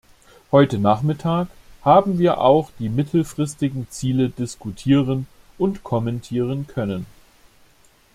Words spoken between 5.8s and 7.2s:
kommentieren können.